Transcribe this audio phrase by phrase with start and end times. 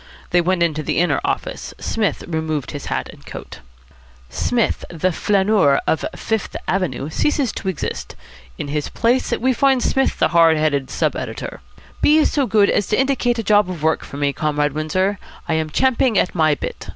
[0.31, 1.75] They went into the inner office.
[1.79, 3.59] Psmith removed his hat and coat.
[3.59, 4.39] "And now once more to work," he said.
[4.89, 8.15] "Psmith the flaneur of Fifth Avenue ceases to exist.
[8.57, 11.61] In his place we find Psmith the hard headed sub editor.
[12.01, 15.19] Be so good as to indicate a job of work for me, Comrade Windsor.
[15.47, 16.87] I am champing at my bit."